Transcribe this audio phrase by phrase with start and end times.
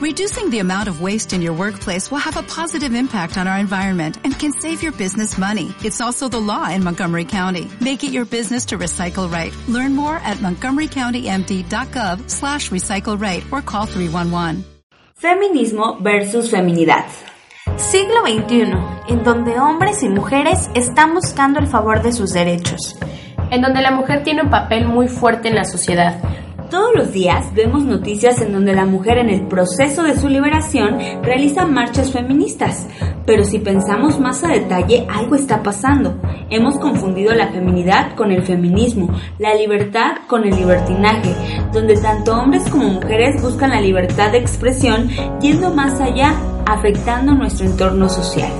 [0.00, 3.58] Reducing the amount of waste in your workplace will have a positive impact on our
[3.58, 5.74] environment and can save your business money.
[5.84, 7.68] It's also the law in Montgomery County.
[7.82, 9.54] Make it your business to recycle right.
[9.68, 14.64] Learn more at montgomerycountymd.gov slash recycle right or call 311.
[15.20, 17.04] Feminismo versus feminidad.
[17.76, 18.72] Siglo XXI,
[19.06, 22.96] en donde hombres y mujeres están buscando el favor de sus derechos.
[23.50, 26.39] En donde la mujer tiene un papel muy fuerte en la sociedad
[26.70, 30.98] todos los días vemos noticias en donde la mujer en el proceso de su liberación
[31.22, 32.86] realiza marchas feministas,
[33.26, 36.14] pero si pensamos más a detalle algo está pasando.
[36.48, 41.34] Hemos confundido la feminidad con el feminismo, la libertad con el libertinaje,
[41.72, 45.08] donde tanto hombres como mujeres buscan la libertad de expresión
[45.40, 46.34] yendo más allá,
[46.66, 48.50] afectando nuestro entorno social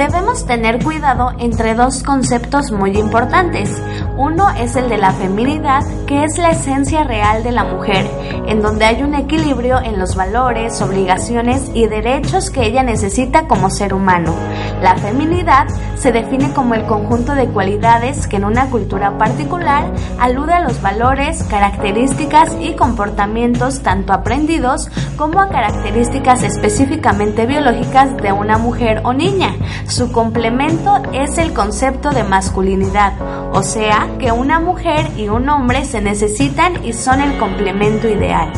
[0.00, 3.82] debemos tener cuidado entre dos conceptos muy importantes.
[4.16, 8.06] Uno es el de la feminidad, que es la esencia real de la mujer,
[8.46, 13.70] en donde hay un equilibrio en los valores, obligaciones y derechos que ella necesita como
[13.70, 14.34] ser humano.
[14.82, 20.54] La feminidad se define como el conjunto de cualidades que en una cultura particular alude
[20.54, 28.58] a los valores, características y comportamientos tanto aprendidos como a características específicamente biológicas de una
[28.58, 29.54] mujer o niña,
[29.86, 33.12] su complemento es el concepto de masculinidad,
[33.52, 38.52] o sea que una mujer y un hombre se necesitan y son el complemento ideal.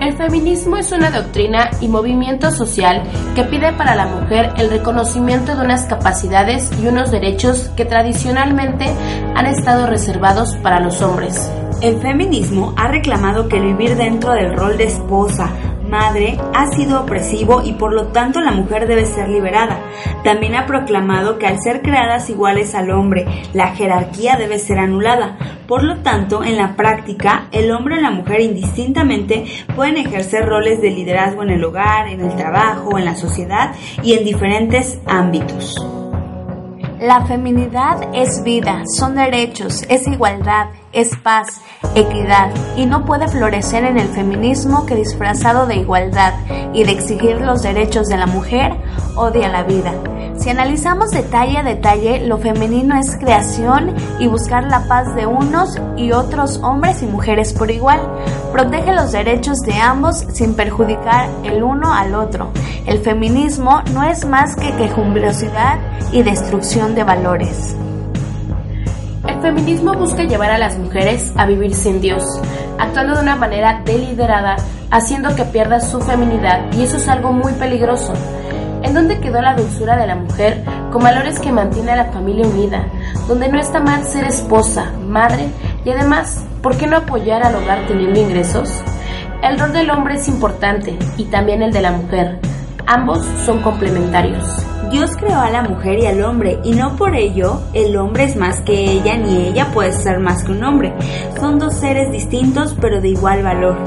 [0.00, 3.04] El feminismo es una doctrina y movimiento social
[3.36, 8.86] que pide para la mujer el reconocimiento de unas capacidades y unos derechos que tradicionalmente
[9.36, 11.48] han estado reservados para los hombres.
[11.80, 15.50] El feminismo ha reclamado que el vivir dentro del rol de esposa,
[15.92, 19.78] madre ha sido opresivo y por lo tanto la mujer debe ser liberada.
[20.24, 25.36] También ha proclamado que al ser creadas iguales al hombre, la jerarquía debe ser anulada.
[25.68, 29.44] Por lo tanto, en la práctica, el hombre y la mujer indistintamente
[29.76, 34.14] pueden ejercer roles de liderazgo en el hogar, en el trabajo, en la sociedad y
[34.14, 35.76] en diferentes ámbitos.
[37.00, 41.60] La feminidad es vida, son derechos, es igualdad, es paz,
[41.94, 46.34] equidad y no puede florecer en el feminismo que disfrazado de igualdad
[46.72, 48.72] y de exigir los derechos de la mujer
[49.16, 49.92] odia la vida.
[50.36, 55.78] Si analizamos detalle a detalle, lo femenino es creación y buscar la paz de unos
[55.96, 58.00] y otros hombres y mujeres por igual.
[58.50, 62.50] Protege los derechos de ambos sin perjudicar el uno al otro.
[62.86, 65.78] El feminismo no es más que quejumbrosidad
[66.10, 67.76] y destrucción de valores.
[69.42, 72.22] El feminismo busca llevar a las mujeres a vivir sin Dios,
[72.78, 74.54] actuando de una manera deliberada,
[74.92, 78.12] haciendo que pierda su feminidad y eso es algo muy peligroso.
[78.84, 82.46] ¿En dónde quedó la dulzura de la mujer con valores que mantiene a la familia
[82.46, 82.86] unida?
[83.26, 85.48] Donde no está mal ser esposa, madre
[85.84, 88.80] y además, ¿por qué no apoyar al hogar teniendo ingresos?
[89.42, 92.38] El rol del hombre es importante y también el de la mujer.
[92.86, 94.64] Ambos son complementarios.
[94.90, 98.36] Dios creó a la mujer y al hombre y no por ello el hombre es
[98.36, 100.92] más que ella ni ella puede ser más que un hombre.
[101.40, 103.78] Son dos seres distintos pero de igual valor.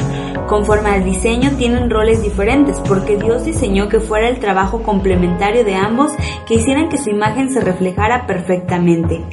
[0.47, 5.75] Conforme al diseño tienen roles diferentes porque Dios diseñó que fuera el trabajo complementario de
[5.75, 6.11] ambos
[6.47, 9.23] que hicieran que su imagen se reflejara perfectamente.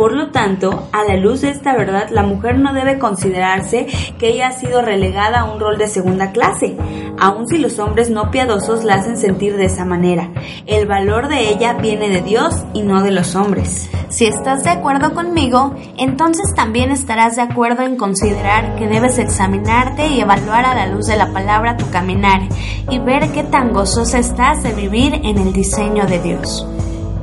[0.00, 3.86] Por lo tanto, a la luz de esta verdad, la mujer no debe considerarse
[4.18, 6.74] que ella ha sido relegada a un rol de segunda clase,
[7.18, 10.30] aun si los hombres no piadosos la hacen sentir de esa manera.
[10.64, 13.90] El valor de ella viene de Dios y no de los hombres.
[14.08, 20.06] Si estás de acuerdo conmigo, entonces también estarás de acuerdo en considerar que debes examinarte
[20.06, 22.40] y evaluar a la luz de la palabra tu caminar
[22.88, 26.66] y ver qué tan gozosa estás de vivir en el diseño de Dios.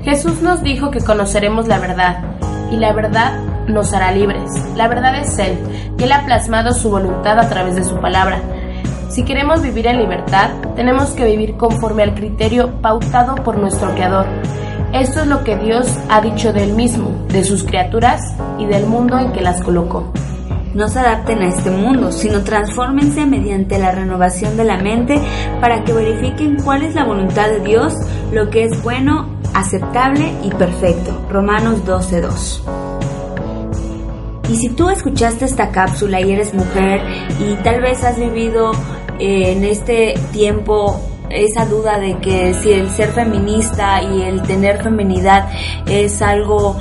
[0.04, 2.37] Jesús nos dijo que conoceremos la verdad
[2.72, 4.52] y la verdad nos hará libres.
[4.76, 5.58] La verdad es Él,
[5.98, 8.42] y Él ha plasmado su voluntad a través de su palabra.
[9.10, 14.26] Si queremos vivir en libertad, tenemos que vivir conforme al criterio pautado por nuestro Creador.
[14.94, 18.22] Esto es lo que Dios ha dicho de Él mismo, de sus criaturas
[18.60, 20.12] y del mundo en que las colocó.
[20.74, 25.20] No se adapten a este mundo, sino transfórmense mediante la renovación de la mente
[25.60, 27.96] para que verifiquen cuál es la voluntad de Dios,
[28.32, 31.20] lo que es bueno, aceptable y perfecto.
[31.30, 32.62] Romanos 12.2.
[34.50, 37.02] Y si tú escuchaste esta cápsula y eres mujer
[37.40, 38.72] y tal vez has vivido
[39.20, 44.82] eh, en este tiempo esa duda de que si el ser feminista y el tener
[44.82, 45.50] feminidad
[45.86, 46.78] es algo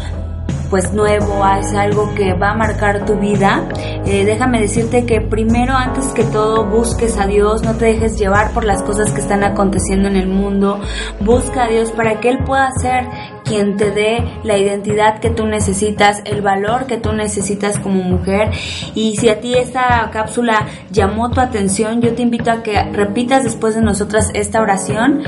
[0.71, 3.69] pues nuevo, es algo que va a marcar tu vida,
[4.05, 8.53] eh, déjame decirte que primero, antes que todo, busques a Dios, no te dejes llevar
[8.53, 10.81] por las cosas que están aconteciendo en el mundo,
[11.21, 13.07] busca a Dios para que Él pueda hacer
[13.45, 18.51] quien te dé la identidad que tú necesitas, el valor que tú necesitas como mujer.
[18.95, 23.45] Y si a ti esta cápsula llamó tu atención, yo te invito a que repitas
[23.45, 25.23] después de nosotras esta oración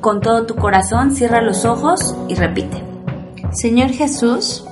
[0.00, 2.85] con todo tu corazón, cierra los ojos y repite.
[3.52, 4.64] Señor Jesús,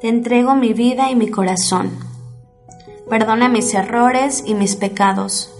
[0.00, 1.90] te entrego mi vida y mi corazón.
[3.08, 5.52] Perdona mis errores y mis pecados.